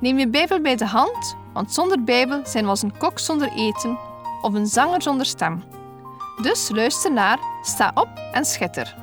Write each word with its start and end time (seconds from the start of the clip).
Neem 0.00 0.18
je 0.18 0.28
Bijbel 0.28 0.60
bij 0.60 0.76
de 0.76 0.86
hand, 0.86 1.36
want 1.52 1.72
zonder 1.72 2.04
Bijbel 2.04 2.40
zijn 2.46 2.64
we 2.64 2.70
als 2.70 2.82
een 2.82 2.96
kok 2.98 3.18
zonder 3.18 3.52
eten 3.52 3.98
of 4.42 4.54
een 4.54 4.66
zanger 4.66 5.02
zonder 5.02 5.26
stem. 5.26 5.62
Dus 6.42 6.68
luister 6.68 7.12
naar, 7.12 7.38
sta 7.62 7.90
op 7.94 8.08
en 8.32 8.44
schitter. 8.44 8.96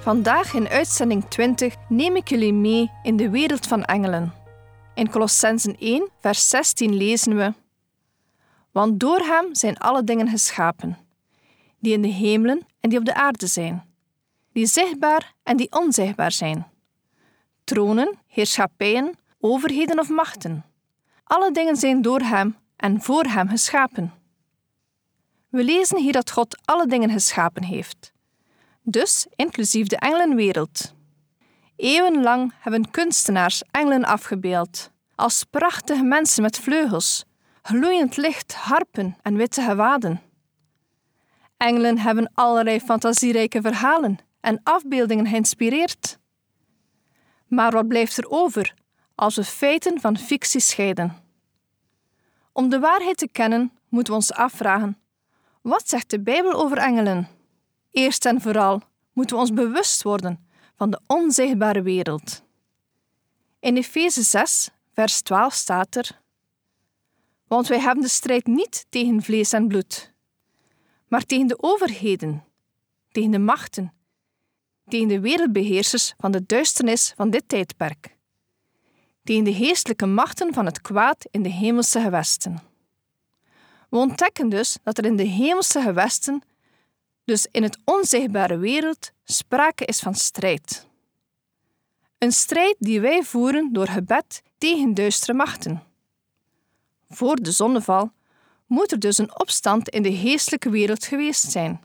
Vandaag 0.00 0.54
in 0.54 0.68
uitzending 0.68 1.24
20 1.28 1.74
neem 1.88 2.16
ik 2.16 2.28
jullie 2.28 2.52
mee 2.52 2.90
in 3.02 3.16
de 3.16 3.30
wereld 3.30 3.66
van 3.66 3.84
engelen. 3.84 4.32
In 4.94 5.10
Colossensen 5.10 5.76
1, 5.78 6.08
vers 6.20 6.48
16 6.48 6.94
lezen 6.94 7.36
we: 7.36 7.52
Want 8.72 9.00
door 9.00 9.18
hem 9.18 9.54
zijn 9.54 9.78
alle 9.78 10.04
dingen 10.04 10.28
geschapen, 10.28 10.98
die 11.78 11.92
in 11.92 12.02
de 12.02 12.08
hemelen 12.08 12.66
en 12.80 12.90
die 12.90 12.98
op 12.98 13.04
de 13.04 13.14
aarde 13.14 13.46
zijn, 13.46 13.84
die 14.52 14.66
zichtbaar 14.66 15.34
en 15.42 15.56
die 15.56 15.72
onzichtbaar 15.72 16.32
zijn. 16.32 16.66
Tronen, 17.64 18.18
heerschappijen, 18.26 19.18
overheden 19.40 19.98
of 19.98 20.08
machten. 20.08 20.64
Alle 21.24 21.52
dingen 21.52 21.76
zijn 21.76 22.02
door 22.02 22.20
hem 22.20 22.56
en 22.76 23.02
voor 23.02 23.24
hem 23.24 23.48
geschapen. 23.48 24.12
We 25.48 25.64
lezen 25.64 25.98
hier 25.98 26.12
dat 26.12 26.30
God 26.30 26.58
alle 26.64 26.86
dingen 26.86 27.10
geschapen 27.10 27.64
heeft 27.64 28.12
dus 28.90 29.26
inclusief 29.36 29.86
de 29.86 29.96
engelenwereld. 29.96 30.94
Eeuwenlang 31.76 32.52
hebben 32.58 32.90
kunstenaars 32.90 33.62
engelen 33.70 34.04
afgebeeld, 34.04 34.90
als 35.14 35.44
prachtige 35.50 36.02
mensen 36.02 36.42
met 36.42 36.58
vleugels, 36.58 37.24
gloeiend 37.62 38.16
licht, 38.16 38.54
harpen 38.54 39.16
en 39.22 39.36
witte 39.36 39.62
gewaden. 39.62 40.20
Engelen 41.58 41.98
hebben 41.98 42.30
allerlei 42.34 42.80
fantasierijke 42.80 43.60
verhalen 43.60 44.18
en 44.40 44.60
afbeeldingen 44.62 45.26
geïnspireerd. 45.26 46.18
Maar 47.46 47.72
wat 47.72 47.88
blijft 47.88 48.16
er 48.16 48.28
over 48.28 48.74
als 49.14 49.36
we 49.36 49.44
feiten 49.44 50.00
van 50.00 50.16
fictie 50.16 50.60
scheiden? 50.60 51.16
Om 52.52 52.68
de 52.68 52.78
waarheid 52.78 53.16
te 53.16 53.28
kennen, 53.28 53.72
moeten 53.88 54.12
we 54.12 54.18
ons 54.18 54.32
afvragen: 54.32 54.98
wat 55.60 55.88
zegt 55.88 56.10
de 56.10 56.20
Bijbel 56.20 56.52
over 56.52 56.78
engelen? 56.78 57.28
Eerst 57.90 58.24
en 58.24 58.40
vooral 58.40 58.82
moeten 59.12 59.36
we 59.36 59.42
ons 59.42 59.52
bewust 59.52 60.02
worden 60.02 60.48
van 60.76 60.90
de 60.90 61.00
onzichtbare 61.06 61.82
wereld. 61.82 62.42
In 63.60 63.76
Efeze 63.76 64.22
6, 64.22 64.70
vers 64.92 65.20
12 65.20 65.54
staat 65.54 65.96
er: 65.96 66.20
Want 67.46 67.66
wij 67.66 67.80
hebben 67.80 68.02
de 68.02 68.10
strijd 68.10 68.46
niet 68.46 68.86
tegen 68.88 69.22
vlees 69.22 69.52
en 69.52 69.68
bloed, 69.68 70.12
maar 71.08 71.24
tegen 71.24 71.46
de 71.46 71.62
overheden, 71.62 72.44
tegen 73.10 73.30
de 73.30 73.38
machten, 73.38 73.92
tegen 74.88 75.08
de 75.08 75.20
wereldbeheersers 75.20 76.14
van 76.18 76.30
de 76.30 76.46
duisternis 76.46 77.12
van 77.16 77.30
dit 77.30 77.48
tijdperk, 77.48 78.16
tegen 79.24 79.44
de 79.44 79.54
geestelijke 79.54 80.06
machten 80.06 80.54
van 80.54 80.66
het 80.66 80.80
kwaad 80.80 81.26
in 81.30 81.42
de 81.42 81.48
hemelse 81.48 82.00
gewesten. 82.00 82.58
We 83.88 83.96
ontdekken 83.96 84.48
dus 84.48 84.76
dat 84.82 84.98
er 84.98 85.04
in 85.04 85.16
de 85.16 85.26
hemelse 85.26 85.80
gewesten 85.80 86.42
dus 87.24 87.46
in 87.50 87.62
het 87.62 87.78
onzichtbare 87.84 88.56
wereld 88.56 89.10
sprake 89.24 89.84
is 89.84 90.00
van 90.00 90.14
strijd. 90.14 90.86
Een 92.18 92.32
strijd 92.32 92.76
die 92.78 93.00
wij 93.00 93.22
voeren 93.22 93.72
door 93.72 93.88
gebed 93.88 94.42
tegen 94.58 94.94
duistere 94.94 95.34
machten. 95.34 95.82
Voor 97.08 97.36
de 97.36 97.50
zonneval 97.52 98.12
moet 98.68 98.92
er 98.92 98.98
dus 98.98 99.18
een 99.18 99.40
opstand 99.40 99.88
in 99.88 100.02
de 100.02 100.16
geestelijke 100.16 100.70
wereld 100.70 101.04
geweest 101.04 101.50
zijn, 101.50 101.80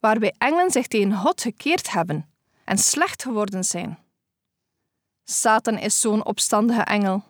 waarbij 0.00 0.34
engelen 0.38 0.70
zich 0.70 0.86
tegen 0.86 1.16
God 1.16 1.42
gekeerd 1.42 1.90
hebben 1.90 2.30
en 2.64 2.78
slecht 2.78 3.22
geworden 3.22 3.64
zijn. 3.64 3.98
Satan 5.24 5.78
is 5.78 6.00
zo'n 6.00 6.24
opstandige 6.24 6.82
engel. 6.82 7.22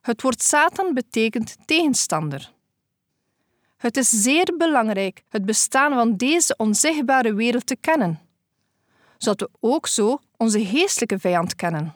Het 0.00 0.22
woord 0.22 0.42
Satan 0.42 0.94
betekent 0.94 1.56
tegenstander. 1.64 2.52
Het 3.76 3.96
is 3.96 4.08
zeer 4.08 4.54
belangrijk 4.56 5.22
het 5.28 5.44
bestaan 5.44 5.92
van 5.92 6.16
deze 6.16 6.54
onzichtbare 6.56 7.34
wereld 7.34 7.66
te 7.66 7.76
kennen, 7.76 8.20
zodat 9.18 9.50
we 9.50 9.56
ook 9.60 9.86
zo 9.86 10.20
onze 10.36 10.66
geestelijke 10.66 11.18
vijand 11.18 11.54
kennen. 11.54 11.94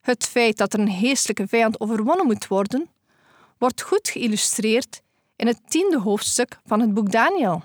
Het 0.00 0.24
feit 0.24 0.56
dat 0.56 0.72
er 0.72 0.80
een 0.80 0.92
geestelijke 0.92 1.48
vijand 1.48 1.80
overwonnen 1.80 2.26
moet 2.26 2.46
worden, 2.46 2.88
wordt 3.58 3.82
goed 3.82 4.08
geïllustreerd 4.08 5.02
in 5.36 5.46
het 5.46 5.60
tiende 5.70 5.98
hoofdstuk 5.98 6.58
van 6.64 6.80
het 6.80 6.94
boek 6.94 7.10
Daniel. 7.10 7.62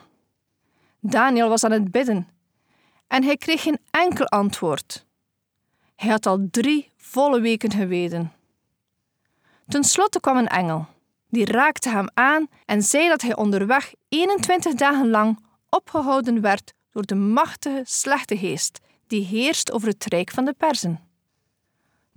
Daniel 1.00 1.50
was 1.50 1.64
aan 1.64 1.72
het 1.72 1.92
bidden 1.92 2.28
en 3.08 3.24
hij 3.24 3.38
kreeg 3.38 3.62
geen 3.62 3.80
enkel 3.92 4.26
antwoord. 4.26 5.06
Hij 5.96 6.10
had 6.10 6.26
al 6.26 6.48
drie 6.52 6.92
volle 6.98 7.42
weken 7.42 7.72
geweden. 7.72 8.32
Ten 9.68 9.84
slotte 9.84 10.20
kwam 10.20 10.38
een 10.38 10.48
engel 10.48 10.88
die 11.32 11.46
raakte 11.46 11.90
hem 11.90 12.10
aan 12.14 12.48
en 12.66 12.82
zei 12.82 13.08
dat 13.08 13.22
hij 13.22 13.36
onderweg 13.36 13.94
21 14.10 14.74
dagen 14.74 15.10
lang 15.10 15.40
opgehouden 15.70 16.42
werd 16.42 16.74
door 16.92 17.06
de 17.06 17.16
machtige, 17.16 17.82
slechte 17.86 18.38
geest 18.38 18.80
die 19.08 19.26
heerst 19.26 19.72
over 19.72 19.88
het 19.88 20.06
rijk 20.06 20.32
van 20.32 20.46
de 20.46 20.54
Perzen. 20.54 21.00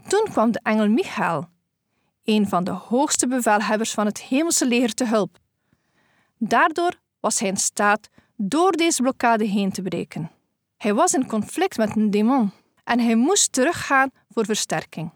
Toen 0.08 0.24
kwam 0.30 0.52
de 0.52 0.60
engel 0.62 0.88
Michael, 0.88 1.48
een 2.24 2.48
van 2.48 2.64
de 2.64 2.70
hoogste 2.70 3.26
bevelhebbers 3.26 3.92
van 3.92 4.06
het 4.06 4.22
hemelse 4.22 4.66
leger, 4.66 4.94
te 4.94 5.06
hulp. 5.06 5.38
Daardoor 6.38 7.00
was 7.20 7.38
hij 7.38 7.48
in 7.48 7.56
staat 7.56 8.08
door 8.36 8.72
deze 8.72 9.02
blokkade 9.02 9.44
heen 9.44 9.72
te 9.72 9.82
breken. 9.82 10.30
Hij 10.76 10.94
was 10.94 11.14
in 11.14 11.26
conflict 11.26 11.76
met 11.76 11.96
een 11.96 12.10
demon 12.10 12.52
en 12.84 13.00
hij 13.00 13.14
moest 13.14 13.52
teruggaan 13.52 14.10
voor 14.28 14.44
versterking. 14.44 15.10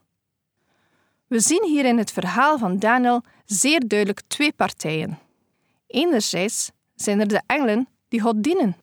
We 1.26 1.40
zien 1.40 1.64
hier 1.64 1.84
in 1.84 1.98
het 1.98 2.12
verhaal 2.12 2.58
van 2.58 2.78
Daniel 2.78 3.22
zeer 3.44 3.88
duidelijk 3.88 4.22
twee 4.26 4.52
partijen. 4.52 5.18
Enerzijds 5.86 6.70
zijn 6.94 7.20
er 7.20 7.28
de 7.28 7.42
engelen 7.46 7.88
die 8.08 8.20
God 8.20 8.42
dienen, 8.42 8.76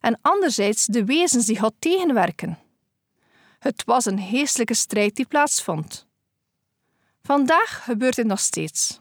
en 0.00 0.18
anderzijds 0.20 0.86
de 0.86 1.04
wezens 1.04 1.46
die 1.46 1.58
God 1.58 1.74
tegenwerken. 1.78 2.58
Het 3.58 3.84
was 3.84 4.04
een 4.04 4.18
geestelijke 4.18 4.74
strijd 4.74 5.16
die 5.16 5.26
plaatsvond. 5.26 6.06
Vandaag 7.22 7.84
gebeurt 7.84 8.16
dit 8.16 8.26
nog 8.26 8.40
steeds. 8.40 9.00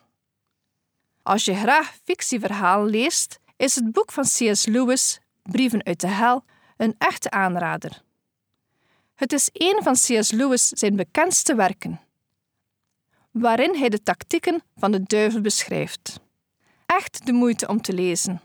Als 1.24 1.46
je 1.46 1.56
graag 1.56 1.96
fictieverhalen 2.04 2.90
leest, 2.90 3.40
is 3.58 3.76
het 3.76 3.92
boek 3.92 4.12
van 4.12 4.24
C.S. 4.24 4.66
Lewis, 4.66 5.20
Brieven 5.44 5.86
uit 5.86 6.00
de 6.00 6.08
Hel, 6.08 6.44
een 6.78 6.96
echte 6.98 7.30
aanrader. 7.30 8.02
Het 9.16 9.34
is 9.34 9.50
een 9.54 9.80
van 9.84 9.94
C.S. 9.94 10.32
Lewis 10.32 10.68
zijn 10.68 10.96
bekendste 10.96 11.56
werken 11.56 12.00
waarin 13.32 13.76
hij 13.76 13.90
de 13.90 14.04
tactieken 14.04 14.64
van 14.76 14.92
de 14.92 15.04
duivel 15.04 15.42
beschrijft. 15.42 16.20
Echt 16.86 17.26
de 17.26 17.32
moeite 17.32 17.68
om 17.68 17.82
te 17.82 17.94
lezen. 17.94 18.42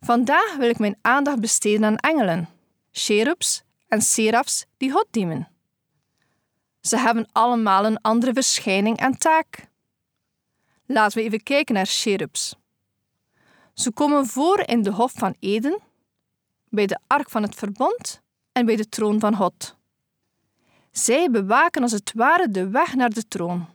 Vandaag 0.00 0.56
wil 0.56 0.68
ik 0.68 0.78
mijn 0.78 0.98
aandacht 1.00 1.40
besteden 1.40 1.84
aan 1.84 1.96
engelen, 1.96 2.48
cherubs 2.92 3.62
en 3.88 4.02
serafs 4.02 4.64
die 4.76 4.90
God. 4.90 5.06
Ze 6.86 6.98
hebben 6.98 7.28
allemaal 7.32 7.84
een 7.84 8.00
andere 8.00 8.32
verschijning 8.32 8.96
en 8.96 9.18
taak. 9.18 9.68
Laten 10.86 11.18
we 11.18 11.24
even 11.24 11.42
kijken 11.42 11.74
naar 11.74 11.86
cherubs. 11.86 12.54
Ze 13.74 13.90
komen 13.90 14.26
voor 14.26 14.60
in 14.60 14.82
de 14.82 14.90
Hof 14.90 15.12
van 15.12 15.36
Eden, 15.40 15.80
bij 16.68 16.86
de 16.86 16.98
Ark 17.06 17.30
van 17.30 17.42
het 17.42 17.54
Verbond 17.54 18.22
en 18.52 18.66
bij 18.66 18.76
de 18.76 18.88
troon 18.88 19.20
van 19.20 19.36
God. 19.36 19.76
Zij 20.90 21.30
bewaken 21.30 21.82
als 21.82 21.92
het 21.92 22.12
ware 22.14 22.48
de 22.48 22.68
weg 22.68 22.94
naar 22.94 23.10
de 23.10 23.28
troon. 23.28 23.68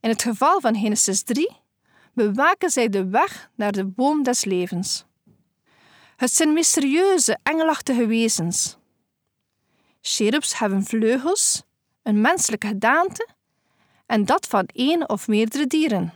In 0.00 0.08
het 0.08 0.22
geval 0.22 0.60
van 0.60 0.76
Genesis 0.76 1.22
3 1.22 1.50
bewaken 2.12 2.70
zij 2.70 2.88
de 2.88 3.08
weg 3.08 3.50
naar 3.54 3.72
de 3.72 3.84
boom 3.84 4.22
des 4.22 4.44
levens. 4.44 5.04
Het 6.16 6.32
zijn 6.32 6.52
mysterieuze, 6.52 7.38
engelachtige 7.42 8.06
wezens. 8.06 8.76
Cherubs 10.00 10.58
hebben 10.58 10.84
vleugels, 10.84 11.62
een 12.02 12.20
menselijke 12.20 12.66
gedaante 12.66 13.28
en 14.06 14.24
dat 14.24 14.46
van 14.46 14.66
één 14.72 15.08
of 15.08 15.28
meerdere 15.28 15.66
dieren. 15.66 16.12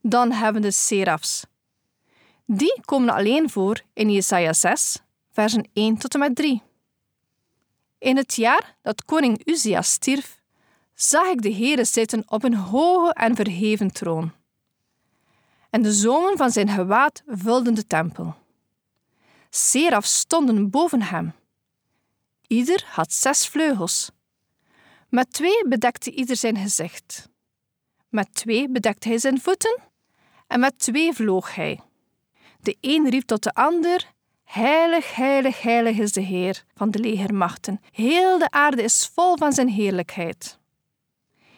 Dan 0.00 0.32
hebben 0.32 0.62
de 0.62 0.70
serafs 0.70 1.44
Die 2.46 2.80
komen 2.84 3.14
alleen 3.14 3.50
voor 3.50 3.80
in 3.92 4.10
Jesaja 4.10 4.52
6, 4.52 4.98
versen 5.30 5.68
1 5.72 5.96
tot 5.96 6.14
en 6.14 6.20
met 6.20 6.36
3. 6.36 6.62
In 7.98 8.16
het 8.16 8.34
jaar 8.34 8.76
dat 8.82 9.04
koning 9.04 9.46
Uzia 9.46 9.82
stierf, 9.82 10.40
zag 10.94 11.26
ik 11.26 11.42
de 11.42 11.54
Heere 11.54 11.84
zitten 11.84 12.22
op 12.26 12.44
een 12.44 12.54
hoge 12.54 13.12
en 13.14 13.36
verheven 13.36 13.92
troon. 13.92 14.32
En 15.70 15.82
de 15.82 15.92
zomen 15.92 16.36
van 16.36 16.50
zijn 16.50 16.68
gewaad 16.68 17.22
vulden 17.26 17.74
de 17.74 17.86
tempel. 17.86 18.34
Seraf 19.50 20.04
stonden 20.04 20.70
boven 20.70 21.02
hem. 21.02 21.32
Ieder 22.46 22.84
had 22.88 23.12
zes 23.12 23.48
vleugels. 23.48 24.10
Met 25.12 25.32
twee 25.32 25.64
bedekte 25.68 26.10
ieder 26.10 26.36
zijn 26.36 26.56
gezicht. 26.56 27.28
Met 28.08 28.34
twee 28.34 28.68
bedekte 28.68 29.08
hij 29.08 29.18
zijn 29.18 29.40
voeten 29.40 29.80
en 30.46 30.60
met 30.60 30.78
twee 30.78 31.12
vloog 31.12 31.54
hij. 31.54 31.80
De 32.60 32.76
een 32.80 33.10
riep 33.10 33.22
tot 33.22 33.42
de 33.42 33.52
ander: 33.52 34.12
Heilig, 34.44 35.14
heilig, 35.14 35.62
heilig 35.62 35.98
is 35.98 36.12
de 36.12 36.20
Heer 36.20 36.64
van 36.74 36.90
de 36.90 36.98
legermachten. 36.98 37.80
Heel 37.90 38.38
de 38.38 38.50
aarde 38.50 38.82
is 38.82 39.10
vol 39.14 39.36
van 39.36 39.52
zijn 39.52 39.68
heerlijkheid. 39.68 40.58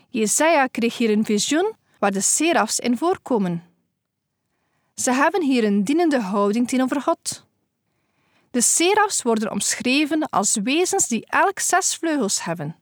Jesaja 0.09 0.67
kreeg 0.67 0.97
hier 0.97 1.11
een 1.11 1.25
visioen 1.25 1.73
waar 1.99 2.13
de 2.13 2.21
serafs 2.21 2.79
in 2.79 2.99
voorkomen. 2.99 3.63
Ze 4.95 5.13
hebben 5.13 5.43
hier 5.43 5.65
een 5.65 5.85
dienende 5.85 6.21
houding 6.21 6.69
tegenover 6.69 7.01
God. 7.01 7.47
De 8.51 8.61
serafs 8.61 9.23
worden 9.23 9.51
omschreven 9.51 10.29
als 10.29 10.57
wezens 10.63 11.09
die 11.09 11.27
elk 11.27 11.59
zes 11.59 11.95
vleugels 11.95 12.45
hebben: 12.45 12.77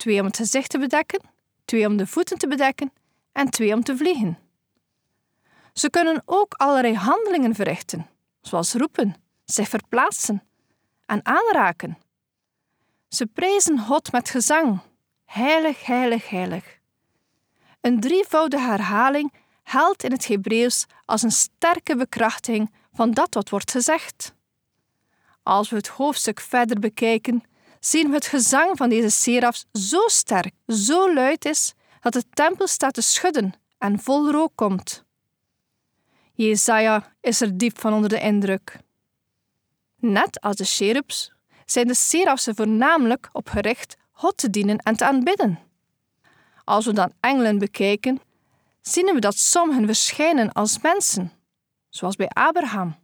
twee 0.00 0.20
om 0.20 0.26
het 0.26 0.36
gezicht 0.36 0.70
te 0.70 0.78
bedekken, 0.78 1.20
twee 1.64 1.86
om 1.86 1.96
de 1.96 2.06
voeten 2.06 2.38
te 2.38 2.48
bedekken 2.48 2.92
en 3.32 3.50
twee 3.50 3.74
om 3.74 3.82
te 3.82 3.96
vliegen. 3.96 4.38
Ze 5.72 5.90
kunnen 5.90 6.22
ook 6.24 6.54
allerlei 6.54 6.94
handelingen 6.94 7.54
verrichten, 7.54 8.06
zoals 8.40 8.72
roepen, 8.72 9.14
zich 9.44 9.68
verplaatsen 9.68 10.42
en 11.06 11.26
aanraken. 11.26 11.98
Ze 13.08 13.26
prijzen 13.26 13.78
God 13.78 14.12
met 14.12 14.30
gezang. 14.30 14.80
Heilig, 15.24 15.86
heilig, 15.86 16.28
heilig. 16.28 16.78
Een 17.80 18.00
drievoudige 18.00 18.68
herhaling 18.68 19.32
helpt 19.62 20.04
in 20.04 20.12
het 20.12 20.26
Hebreeuws 20.26 20.86
als 21.04 21.22
een 21.22 21.30
sterke 21.30 21.96
bekrachtiging 21.96 22.72
van 22.92 23.10
dat 23.10 23.34
wat 23.34 23.48
wordt 23.48 23.70
gezegd. 23.70 24.34
Als 25.42 25.70
we 25.70 25.76
het 25.76 25.88
hoofdstuk 25.88 26.40
verder 26.40 26.78
bekijken, 26.78 27.44
zien 27.80 28.08
we 28.08 28.14
het 28.14 28.26
gezang 28.26 28.76
van 28.76 28.88
deze 28.88 29.10
serafs 29.10 29.66
zo 29.72 30.00
sterk, 30.06 30.54
zo 30.66 31.14
luid 31.14 31.44
is, 31.44 31.74
dat 32.00 32.12
de 32.12 32.24
tempel 32.34 32.66
staat 32.66 32.94
te 32.94 33.02
schudden 33.02 33.52
en 33.78 33.98
vol 33.98 34.30
rook 34.30 34.52
komt. 34.54 35.04
Jesaja 36.32 37.14
is 37.20 37.40
er 37.40 37.58
diep 37.58 37.80
van 37.80 37.92
onder 37.92 38.08
de 38.08 38.20
indruk. 38.20 38.78
Net 39.96 40.40
als 40.40 40.56
de 40.56 40.64
cherubs 40.64 41.32
zijn 41.64 41.86
de 41.86 41.94
serafsen 41.94 42.54
voornamelijk 42.54 43.28
op 43.32 43.48
gericht 43.48 43.96
God 44.10 44.36
te 44.36 44.50
dienen 44.50 44.78
en 44.78 44.96
te 44.96 45.04
aanbidden. 45.04 45.58
Als 46.64 46.86
we 46.86 46.92
dan 46.92 47.12
engelen 47.20 47.58
bekijken, 47.58 48.20
zien 48.80 49.14
we 49.14 49.18
dat 49.18 49.36
sommigen 49.36 49.86
verschijnen 49.86 50.52
als 50.52 50.80
mensen, 50.80 51.32
zoals 51.88 52.16
bij 52.16 52.28
Abraham. 52.28 52.96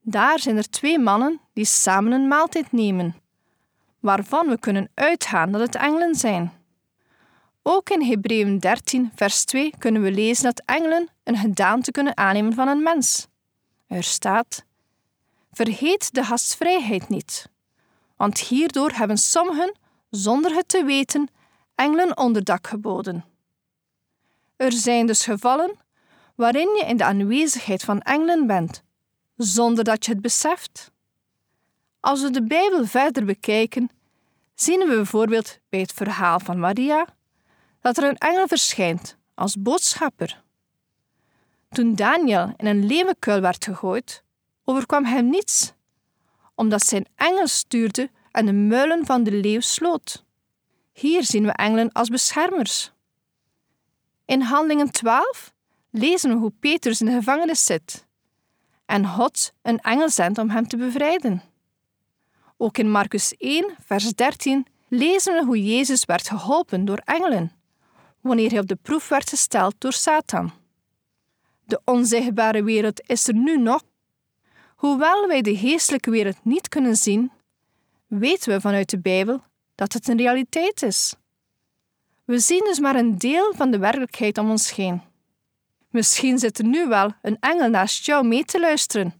Daar 0.00 0.38
zijn 0.38 0.56
er 0.56 0.70
twee 0.70 0.98
mannen 0.98 1.40
die 1.52 1.64
samen 1.64 2.12
een 2.12 2.28
maaltijd 2.28 2.72
nemen, 2.72 3.19
waarvan 4.00 4.48
we 4.48 4.58
kunnen 4.58 4.90
uitgaan 4.94 5.52
dat 5.52 5.60
het 5.60 5.74
engelen 5.74 6.14
zijn. 6.14 6.52
Ook 7.62 7.90
in 7.90 8.02
Hebreeën 8.02 8.58
13, 8.58 9.10
vers 9.14 9.44
2 9.44 9.74
kunnen 9.78 10.02
we 10.02 10.10
lezen 10.10 10.44
dat 10.44 10.62
engelen 10.64 11.08
een 11.24 11.36
gedaante 11.36 11.90
kunnen 11.90 12.16
aannemen 12.16 12.52
van 12.52 12.68
een 12.68 12.82
mens. 12.82 13.26
Er 13.86 14.02
staat: 14.02 14.64
Vergeet 15.52 16.14
de 16.14 16.24
gastvrijheid 16.24 17.08
niet, 17.08 17.48
want 18.16 18.38
hierdoor 18.38 18.90
hebben 18.90 19.18
sommigen, 19.18 19.78
zonder 20.10 20.54
het 20.54 20.68
te 20.68 20.84
weten, 20.84 21.28
engelen 21.74 22.16
onderdak 22.16 22.66
geboden. 22.66 23.24
Er 24.56 24.72
zijn 24.72 25.06
dus 25.06 25.24
gevallen 25.24 25.76
waarin 26.34 26.76
je 26.76 26.84
in 26.86 26.96
de 26.96 27.04
aanwezigheid 27.04 27.82
van 27.82 28.00
engelen 28.00 28.46
bent, 28.46 28.82
zonder 29.36 29.84
dat 29.84 30.04
je 30.04 30.12
het 30.12 30.20
beseft. 30.20 30.90
Als 32.00 32.22
we 32.22 32.30
de 32.30 32.42
Bijbel 32.42 32.86
verder 32.86 33.24
bekijken, 33.24 33.90
zien 34.54 34.78
we 34.78 34.86
bijvoorbeeld 34.86 35.58
bij 35.68 35.80
het 35.80 35.92
verhaal 35.92 36.40
van 36.40 36.58
Maria 36.58 37.06
dat 37.80 37.96
er 37.96 38.04
een 38.04 38.18
engel 38.18 38.46
verschijnt 38.48 39.16
als 39.34 39.62
boodschapper. 39.62 40.42
Toen 41.68 41.94
Daniel 41.94 42.54
in 42.56 42.66
een 42.66 42.86
leeuwenkuil 42.86 43.40
werd 43.40 43.64
gegooid, 43.64 44.24
overkwam 44.64 45.04
hem 45.04 45.28
niets, 45.28 45.72
omdat 46.54 46.82
zijn 46.82 47.06
engel 47.14 47.46
stuurde 47.46 48.10
en 48.30 48.46
de 48.46 48.52
muilen 48.52 49.06
van 49.06 49.22
de 49.22 49.32
leeuw 49.32 49.60
sloot. 49.60 50.24
Hier 50.92 51.24
zien 51.24 51.44
we 51.44 51.52
engelen 51.52 51.92
als 51.92 52.08
beschermers. 52.08 52.92
In 54.24 54.40
Handelingen 54.40 54.90
12 54.90 55.52
lezen 55.90 56.30
we 56.30 56.36
hoe 56.36 56.52
Petrus 56.60 57.00
in 57.00 57.06
de 57.06 57.12
gevangenis 57.12 57.64
zit 57.64 58.08
en 58.90 59.06
God 59.06 59.52
een 59.62 59.78
engel 59.78 60.08
zendt 60.08 60.38
om 60.38 60.50
hem 60.50 60.68
te 60.68 60.76
bevrijden. 60.76 61.42
Ook 62.62 62.78
in 62.78 62.90
Marcus 62.90 63.34
1, 63.36 63.76
vers 63.84 64.14
13 64.14 64.66
lezen 64.88 65.34
we 65.34 65.44
hoe 65.44 65.64
Jezus 65.64 66.04
werd 66.04 66.28
geholpen 66.28 66.84
door 66.84 67.02
engelen 67.04 67.52
wanneer 68.20 68.50
hij 68.50 68.58
op 68.58 68.66
de 68.66 68.76
proef 68.82 69.08
werd 69.08 69.28
gesteld 69.28 69.74
door 69.78 69.92
Satan. 69.92 70.52
De 71.64 71.80
onzichtbare 71.84 72.62
wereld 72.62 73.02
is 73.06 73.28
er 73.28 73.34
nu 73.34 73.58
nog. 73.58 73.82
Hoewel 74.76 75.26
wij 75.26 75.42
de 75.42 75.56
geestelijke 75.56 76.10
wereld 76.10 76.44
niet 76.44 76.68
kunnen 76.68 76.96
zien, 76.96 77.32
weten 78.06 78.52
we 78.52 78.60
vanuit 78.60 78.90
de 78.90 78.98
Bijbel 78.98 79.42
dat 79.74 79.92
het 79.92 80.08
een 80.08 80.18
realiteit 80.18 80.82
is. 80.82 81.14
We 82.24 82.38
zien 82.38 82.64
dus 82.64 82.78
maar 82.78 82.96
een 82.96 83.18
deel 83.18 83.52
van 83.54 83.70
de 83.70 83.78
werkelijkheid 83.78 84.38
om 84.38 84.50
ons 84.50 84.74
heen. 84.74 85.02
Misschien 85.90 86.38
zit 86.38 86.58
er 86.58 86.64
nu 86.64 86.88
wel 86.88 87.12
een 87.22 87.36
engel 87.40 87.68
naast 87.68 88.06
jou 88.06 88.26
mee 88.26 88.44
te 88.44 88.60
luisteren. 88.60 89.19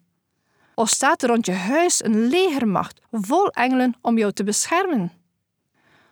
Of 0.81 0.89
staat 0.89 1.23
rond 1.23 1.47
je 1.47 1.53
huis 1.53 2.05
een 2.05 2.29
legermacht 2.29 3.01
vol 3.11 3.49
engelen 3.49 3.95
om 4.01 4.19
jou 4.19 4.33
te 4.33 4.45
beschermen. 4.45 5.13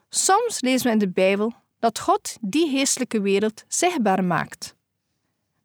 Soms 0.09 0.61
lezen 0.61 0.87
we 0.87 0.93
in 0.93 0.99
de 0.99 1.09
Bijbel 1.09 1.55
dat 1.79 1.99
God 1.99 2.37
die 2.41 2.71
geestelijke 2.71 3.21
wereld 3.21 3.65
zichtbaar 3.69 4.25
maakt. 4.25 4.75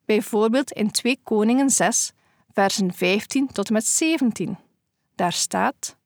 Bijvoorbeeld 0.06 0.72
in 0.72 0.92
2 0.92 1.20
Koningen 1.24 1.70
6, 1.70 2.12
versen 2.54 2.94
15 2.94 3.48
tot 3.48 3.68
en 3.68 3.74
met 3.74 3.86
17. 3.86 4.58
Daar 5.16 5.34
staat: 5.34 5.98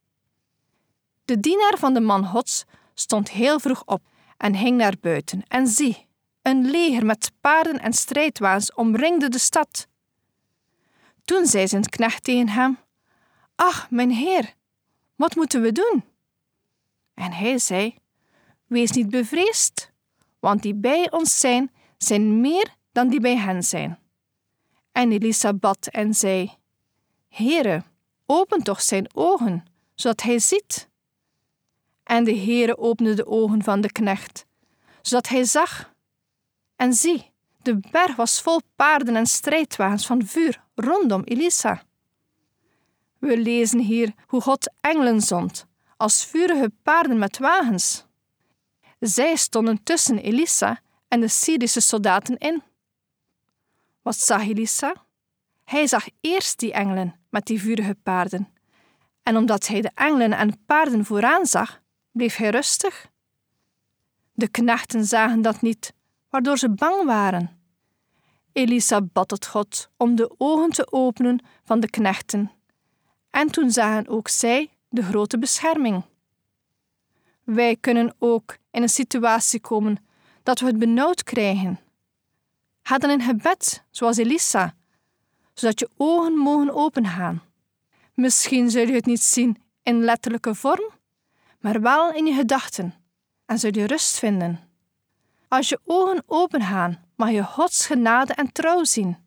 De 1.26 1.40
dienaar 1.40 1.78
van 1.78 1.94
de 1.94 2.02
man 2.02 2.26
Gods 2.26 2.64
stond 2.94 3.30
heel 3.30 3.60
vroeg 3.60 3.84
op 3.86 4.02
en 4.38 4.56
ging 4.56 4.78
naar 4.78 4.96
buiten. 5.02 5.44
En 5.48 5.68
zie, 5.68 6.08
een 6.42 6.70
leger 6.70 7.06
met 7.06 7.32
paarden 7.42 7.80
en 7.80 7.94
strijdwaans 7.94 8.74
omringde 8.74 9.30
de 9.30 9.40
stad. 9.40 9.88
Toen 11.26 11.46
zei 11.46 11.68
zijn 11.68 11.90
knecht 11.90 12.24
tegen 12.24 12.50
hem: 12.50 12.86
Ach, 13.60 13.90
mijn 13.90 14.12
heer, 14.12 14.54
wat 15.16 15.36
moeten 15.36 15.62
we 15.62 15.72
doen? 15.72 16.04
En 17.14 17.32
hij 17.32 17.58
zei: 17.58 17.96
Wees 18.66 18.92
niet 18.92 19.10
bevreesd, 19.10 19.92
want 20.40 20.62
die 20.62 20.76
bij 20.76 21.12
ons 21.12 21.40
zijn, 21.40 21.72
zijn 21.98 22.42
meer 22.42 22.76
dan 22.92 23.08
die 23.08 23.20
bij 23.20 23.38
hen 23.38 23.64
zijn. 23.64 24.00
En 24.92 25.12
Elisa 25.12 25.54
bad 25.54 25.88
en 25.88 26.14
zei: 26.14 26.52
Heere, 27.30 27.84
open 28.26 28.64
toch 28.64 28.82
zijn 28.82 29.16
ogen, 29.16 29.66
zodat 29.96 30.22
hij 30.22 30.40
ziet. 30.40 30.90
En 32.04 32.24
de 32.24 32.36
Heere 32.36 32.78
opende 32.78 33.14
de 33.14 33.28
ogen 33.28 33.64
van 33.64 33.82
de 33.82 33.92
knecht, 33.92 34.46
zodat 35.02 35.28
hij 35.28 35.44
zag. 35.44 35.94
En 36.76 36.94
zie, 36.94 37.32
de 37.62 37.80
berg 37.92 38.16
was 38.16 38.42
vol 38.42 38.62
paarden 38.76 39.16
en 39.16 39.26
strijdwagens 39.26 40.06
van 40.06 40.26
vuur 40.26 40.64
rondom 40.76 41.24
Elisa. 41.24 41.86
We 43.28 43.38
lezen 43.38 43.80
hier 43.80 44.14
hoe 44.28 44.42
God 44.42 44.72
engelen 44.82 45.22
zond, 45.22 45.66
als 45.98 46.26
vurige 46.26 46.72
paarden 46.84 47.18
met 47.18 47.38
wagens. 47.38 48.06
Zij 49.00 49.36
stonden 49.36 49.84
tussen 49.84 50.18
Elisa 50.18 50.80
en 51.08 51.20
de 51.20 51.28
Syrische 51.28 51.80
soldaten 51.80 52.38
in. 52.38 52.64
Wat 54.02 54.16
zag 54.16 54.42
Elisa? 54.42 55.06
Hij 55.64 55.88
zag 55.88 56.08
eerst 56.22 56.60
die 56.60 56.74
engelen 56.74 57.20
met 57.30 57.46
die 57.46 57.62
vurige 57.62 57.96
paarden. 58.04 58.48
En 59.24 59.38
omdat 59.38 59.68
hij 59.68 59.82
de 59.82 59.92
engelen 59.94 60.34
en 60.34 60.66
paarden 60.66 61.06
vooraan 61.06 61.46
zag, 61.46 61.82
bleef 62.12 62.36
hij 62.36 62.50
rustig. 62.50 63.08
De 64.34 64.48
knechten 64.48 65.06
zagen 65.06 65.42
dat 65.42 65.62
niet, 65.62 65.94
waardoor 66.30 66.58
ze 66.58 66.70
bang 66.70 67.06
waren. 67.06 67.60
Elisa 68.52 69.02
bad 69.02 69.28
tot 69.28 69.48
God 69.48 69.90
om 69.98 70.16
de 70.16 70.36
ogen 70.38 70.70
te 70.70 70.92
openen 70.92 71.46
van 71.64 71.80
de 71.80 71.90
knechten. 71.90 72.52
En 73.38 73.52
toen 73.52 73.72
zagen 73.72 74.08
ook 74.08 74.28
zij 74.28 74.70
de 74.90 75.04
grote 75.04 75.38
bescherming. 75.38 76.04
Wij 77.44 77.76
kunnen 77.76 78.16
ook 78.20 78.58
in 78.72 78.82
een 78.82 78.90
situatie 78.90 79.60
komen 79.60 79.98
dat 80.44 80.60
we 80.60 80.66
het 80.66 80.80
benauwd 80.80 81.24
krijgen. 81.24 81.80
Ga 82.82 82.98
dan 82.98 83.10
in 83.10 83.22
gebed, 83.22 83.84
zoals 83.92 84.18
Elisa. 84.18 84.76
zodat 85.54 85.80
je 85.80 85.90
ogen 85.98 86.34
mogen 86.34 86.74
opengaan. 86.74 87.44
Misschien 88.14 88.72
zul 88.72 88.88
je 88.88 88.94
het 88.94 89.06
niet 89.06 89.24
zien 89.24 89.64
in 89.84 90.04
letterlijke 90.04 90.56
vorm, 90.56 90.92
maar 91.60 91.82
wel 91.82 92.14
in 92.14 92.26
je 92.26 92.34
gedachten 92.34 92.94
en 93.46 93.60
zul 93.60 93.74
je 93.74 93.88
rust 93.88 94.20
vinden. 94.20 94.60
Als 95.48 95.70
je 95.70 95.80
ogen 95.86 96.24
opengaan, 96.26 97.06
mag 97.16 97.32
je 97.32 97.44
Gods 97.44 97.86
genade 97.86 98.34
en 98.34 98.52
trouw 98.52 98.84
zien. 98.84 99.18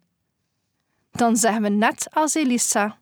Dan 1.11 1.37
zeggen 1.37 1.63
we 1.63 1.69
net 1.69 2.09
als 2.13 2.35
Elisa: 2.35 2.99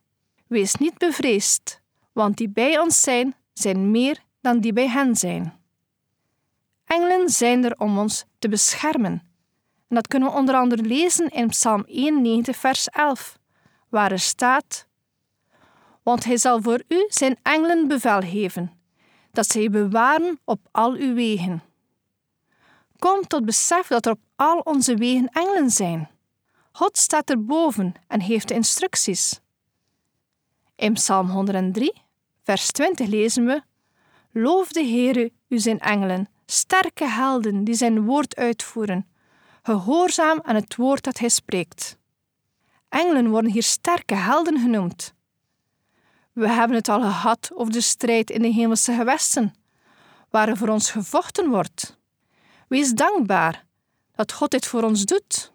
Wees 0.48 0.74
niet 0.74 0.98
bevreesd, 0.98 1.80
want 2.12 2.36
die 2.36 2.48
bij 2.48 2.78
ons 2.78 3.00
zijn, 3.00 3.34
zijn 3.52 3.90
meer 3.90 4.22
dan 4.40 4.60
die 4.60 4.72
bij 4.72 4.88
hen 4.88 5.16
zijn. 5.16 5.60
Engelen 6.84 7.28
zijn 7.28 7.64
er 7.64 7.78
om 7.78 7.98
ons 7.98 8.24
te 8.38 8.48
beschermen. 8.48 9.12
En 9.88 9.94
dat 9.94 10.06
kunnen 10.06 10.28
we 10.28 10.34
onder 10.34 10.54
andere 10.54 10.82
lezen 10.82 11.28
in 11.28 11.48
Psalm 11.48 11.84
91, 11.86 12.56
vers 12.56 12.88
11, 12.88 13.38
waar 13.88 14.12
er 14.12 14.18
staat: 14.18 14.86
Want 16.02 16.24
hij 16.24 16.36
zal 16.36 16.62
voor 16.62 16.82
u 16.88 17.06
zijn 17.08 17.38
engelen 17.42 17.88
bevel 17.88 18.20
geven, 18.20 18.72
dat 19.32 19.46
zij 19.46 19.70
bewaren 19.70 20.38
op 20.44 20.60
al 20.70 20.92
uw 20.92 21.14
wegen. 21.14 21.62
Kom 22.98 23.26
tot 23.26 23.44
besef 23.44 23.86
dat 23.86 24.06
er 24.06 24.12
op 24.12 24.20
al 24.36 24.58
onze 24.58 24.94
wegen 24.94 25.28
engelen 25.28 25.70
zijn. 25.70 26.10
God 26.72 26.98
staat 26.98 27.30
erboven 27.30 27.94
en 28.06 28.20
heeft 28.20 28.50
instructies. 28.50 29.40
In 30.78 30.92
Psalm 30.92 31.30
103, 31.30 31.92
vers 32.42 32.70
20 32.70 33.06
lezen 33.06 33.44
we: 33.44 33.62
Loof 34.32 34.72
de 34.72 34.84
Heere, 34.84 35.32
u 35.48 35.58
zijn 35.58 35.80
engelen, 35.80 36.28
sterke 36.46 37.04
helden 37.04 37.64
die 37.64 37.74
zijn 37.74 38.04
woord 38.04 38.36
uitvoeren, 38.36 39.08
gehoorzaam 39.62 40.40
aan 40.42 40.54
het 40.54 40.76
woord 40.76 41.04
dat 41.04 41.18
hij 41.18 41.28
spreekt. 41.28 41.96
Engelen 42.88 43.30
worden 43.30 43.50
hier 43.50 43.62
sterke 43.62 44.14
helden 44.14 44.60
genoemd. 44.60 45.14
We 46.32 46.48
hebben 46.48 46.76
het 46.76 46.88
al 46.88 47.00
gehad 47.00 47.50
over 47.54 47.72
de 47.72 47.80
strijd 47.80 48.30
in 48.30 48.42
de 48.42 48.52
hemelse 48.52 48.94
gewesten, 48.94 49.54
waar 50.30 50.48
er 50.48 50.56
voor 50.56 50.68
ons 50.68 50.90
gevochten 50.90 51.48
wordt. 51.50 51.98
Wees 52.68 52.92
dankbaar 52.92 53.64
dat 54.14 54.32
God 54.32 54.50
dit 54.50 54.66
voor 54.66 54.82
ons 54.82 55.04
doet. 55.04 55.52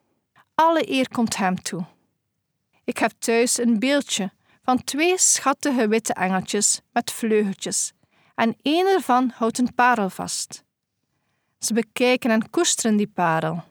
Alle 0.56 0.90
eer 0.92 1.10
komt 1.10 1.38
Hem 1.38 1.62
toe. 1.62 1.86
Ik 2.84 2.98
heb 2.98 3.12
thuis 3.20 3.58
een 3.58 3.80
beeldje 3.80 4.32
van 4.64 4.84
twee 4.84 5.18
schattige 5.18 5.88
witte 5.88 6.14
engeltjes 6.14 6.82
met 6.92 7.12
vleugeltjes, 7.12 7.92
en 8.36 8.56
één 8.62 8.88
ervan 8.88 9.32
houdt 9.36 9.58
een 9.58 9.74
parel 9.76 10.10
vast. 10.10 10.64
Ze 11.60 11.74
bekijken 11.74 12.32
en 12.32 12.50
koesteren 12.50 12.98
die 12.98 13.08
parel. 13.08 13.64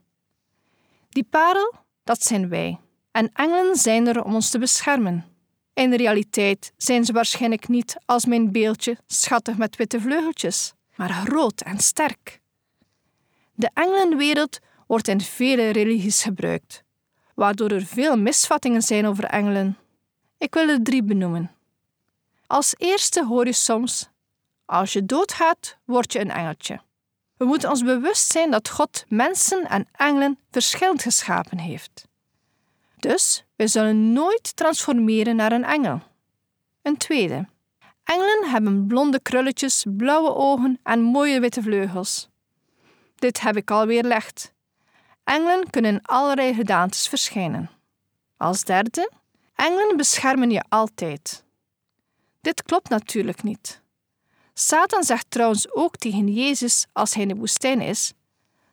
Die 1.09 1.25
parel, 1.25 1.75
dat 2.05 2.23
zijn 2.23 2.49
wij, 2.49 2.79
en 3.11 3.31
engelen 3.33 3.77
zijn 3.77 4.07
er 4.07 4.25
om 4.25 4.35
ons 4.35 4.51
te 4.51 4.59
beschermen. 4.59 5.25
In 5.75 5.91
de 5.91 5.97
realiteit 5.97 6.73
zijn 6.77 7.05
ze 7.05 7.13
waarschijnlijk 7.13 7.69
niet 7.69 7.97
als 8.07 8.25
mijn 8.25 8.53
beeldje 8.53 8.99
schattig 9.07 9.57
met 9.57 9.77
witte 9.77 10.01
vleugeltjes, 10.01 10.73
maar 10.97 11.11
groot 11.11 11.61
en 11.61 11.79
sterk. 11.79 12.41
De 13.55 13.71
engelenwereld 13.75 14.59
wordt 14.87 15.09
in 15.09 15.21
vele 15.21 15.71
religies 15.71 16.23
gebruikt, 16.23 16.83
waardoor 17.35 17.71
er 17.71 17.87
veel 17.87 18.17
misvattingen 18.17 18.83
zijn 18.83 19.07
over 19.07 19.25
engelen. 19.25 19.77
Ik 20.43 20.55
wil 20.55 20.69
er 20.69 20.83
drie 20.83 21.03
benoemen. 21.03 21.51
Als 22.47 22.75
eerste 22.79 23.27
hoor 23.27 23.47
je 23.47 23.53
soms: 23.53 24.09
als 24.65 24.93
je 24.93 25.07
doodgaat, 25.07 25.79
word 25.85 26.13
je 26.13 26.21
een 26.21 26.31
engeltje. 26.31 26.81
We 27.37 27.45
moeten 27.45 27.71
ons 27.71 27.83
bewust 27.83 28.31
zijn 28.33 28.51
dat 28.51 28.69
God 28.69 29.05
mensen 29.09 29.69
en 29.69 29.89
engelen 29.93 30.39
verschillend 30.51 31.03
geschapen 31.03 31.59
heeft. 31.59 32.09
Dus 32.97 33.45
we 33.57 33.67
zullen 33.67 34.13
nooit 34.13 34.57
transformeren 34.57 35.37
naar 35.37 35.53
een 35.53 35.65
engel. 35.65 36.01
Een 36.83 36.97
tweede. 36.97 37.49
Engelen 38.05 38.51
hebben 38.51 38.87
blonde 38.87 39.21
krulletjes, 39.21 39.85
blauwe 39.89 40.35
ogen 40.35 40.79
en 40.83 41.01
mooie 41.01 41.41
witte 41.41 41.63
vleugels. 41.63 42.29
Dit 43.15 43.41
heb 43.41 43.57
ik 43.57 43.71
al 43.71 43.87
weerlegd. 43.87 44.53
Engelen 45.25 45.71
kunnen 45.71 45.93
in 45.93 46.03
allerlei 46.03 46.55
gedaantes 46.55 47.09
verschijnen. 47.09 47.71
Als 48.37 48.65
derde, 48.65 49.11
engelen 49.63 49.97
beschermen 49.97 50.51
je 50.51 50.65
altijd. 50.69 51.45
Dit 52.41 52.63
klopt 52.63 52.89
natuurlijk 52.89 53.43
niet. 53.43 53.81
Satan 54.55 55.03
zegt 55.03 55.31
trouwens 55.31 55.73
ook 55.73 55.97
tegen 55.97 56.29
Jezus 56.29 56.87
als 56.93 57.15
hij 57.15 57.23
in 57.23 57.29
de 57.29 57.35
woestijn 57.35 57.81
is: 57.81 58.13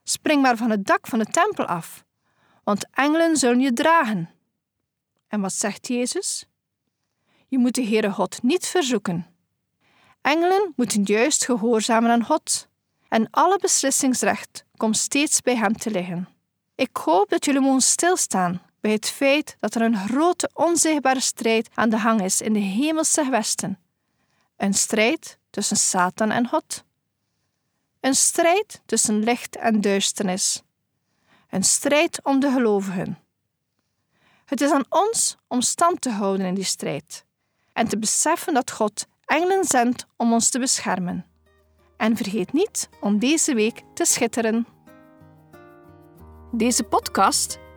Spring 0.04 0.42
maar 0.42 0.58
van 0.58 0.70
het 0.70 0.86
dak 0.86 1.08
van 1.08 1.20
de 1.20 1.26
tempel 1.26 1.66
af, 1.66 2.04
want 2.64 2.88
engelen 2.92 3.38
zullen 3.38 3.60
je 3.60 3.74
dragen. 3.74 4.30
En 5.28 5.42
wat 5.42 5.54
zegt 5.54 5.88
Jezus? 5.88 6.46
Je 7.48 7.58
moet 7.58 7.76
de 7.76 7.84
Heere 7.86 8.12
God 8.12 8.44
niet 8.44 8.66
verzoeken. 8.66 9.28
Engelen 10.22 10.74
moeten 10.76 11.04
juist 11.04 11.46
gehoorzamen 11.46 12.12
aan 12.12 12.26
God 12.26 12.68
en 13.08 13.30
alle 13.30 13.58
beslissingsrecht 13.60 14.66
komt 14.78 14.98
steeds 14.98 15.42
bij 15.42 15.56
Hem 15.56 15.78
te 15.78 15.92
liggen. 15.92 16.28
Ik 16.76 16.98
hoop 16.98 17.30
dat 17.30 17.46
jullie 17.46 17.62
mogen 17.62 17.82
stilstaan 17.82 18.62
bij 18.82 18.92
het 18.92 19.10
feit 19.10 19.56
dat 19.60 19.76
er 19.76 19.82
een 19.82 19.98
grote 19.98 20.50
onzichtbare 20.54 21.20
strijd 21.20 21.70
aan 21.74 21.90
de 21.90 21.98
hang 21.98 22.24
is 22.24 22.42
in 22.42 22.54
de 22.54 22.60
hemelse 22.60 23.24
gewesten. 23.24 23.80
Een 24.58 24.74
strijd 24.74 25.38
tussen 25.50 25.78
Satan 25.78 26.32
en 26.32 26.48
God. 26.48 26.84
Een 28.00 28.16
strijd 28.16 28.82
tussen 28.86 29.24
licht 29.24 29.56
en 29.56 29.82
duisternis. 29.82 30.64
Een 31.50 31.64
strijd 31.64 32.20
om 32.24 32.40
de 32.40 32.52
gelovigen. 32.52 33.18
Het 34.46 34.62
is 34.62 34.72
aan 34.72 34.86
ons 34.90 35.38
om 35.48 35.62
stand 35.62 36.02
te 36.02 36.10
houden 36.10 36.46
in 36.46 36.54
die 36.54 36.64
strijd 36.64 37.26
en 37.74 37.88
te 37.88 37.98
beseffen 37.98 38.54
dat 38.54 38.72
God 38.72 39.08
engelen 39.26 39.64
zendt 39.64 40.06
om 40.16 40.34
ons 40.34 40.50
te 40.50 40.60
beschermen. 40.60 41.26
En 41.98 42.18
vergeet 42.18 42.54
niet 42.54 42.90
om 43.02 43.20
deze 43.20 43.54
week 43.54 43.82
te 43.94 44.06
schitteren. 44.06 44.68
Deze 46.52 46.84
podcast 46.84 47.60